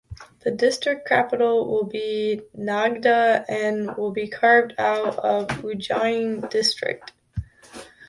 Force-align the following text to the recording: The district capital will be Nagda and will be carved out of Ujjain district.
The 0.43 0.49
district 0.49 1.07
capital 1.07 1.67
will 1.69 1.83
be 1.83 2.41
Nagda 2.57 3.45
and 3.47 3.95
will 3.97 4.09
be 4.09 4.27
carved 4.27 4.73
out 4.79 5.19
of 5.19 5.47
Ujjain 5.63 6.49
district. 6.49 7.11